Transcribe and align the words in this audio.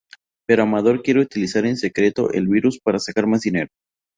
Pero 0.47 0.63
Amador 0.63 1.03
quiere 1.03 1.19
utilizar 1.19 1.63
en 1.67 1.77
secreto 1.77 2.31
el 2.33 2.47
virus 2.47 2.79
para 2.83 2.97
sacar 2.97 3.27
más 3.27 3.41
dinero. 3.41 3.69